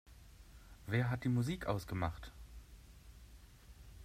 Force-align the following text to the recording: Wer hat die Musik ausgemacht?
Wer 0.87 1.11
hat 1.11 1.25
die 1.25 1.29
Musik 1.29 1.67
ausgemacht? 1.67 2.31